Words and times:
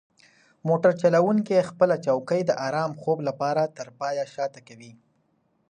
موټر 0.67 0.91
چلونکی 1.01 1.67
خپله 1.69 1.95
چوکۍ 2.05 2.41
د 2.45 2.51
ارام 2.67 2.91
خوب 3.01 3.17
لپاره 3.27 3.61
تر 3.77 3.87
پایه 3.99 4.25
شاته 4.33 4.61
کوي. 4.67 4.91